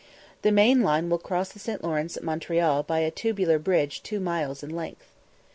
[0.41, 1.83] The main line will cross the St.
[1.83, 5.11] Lawrence at Montreal by a tubular bridge two miles in length.